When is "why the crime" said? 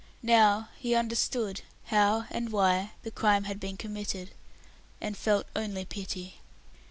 2.51-3.43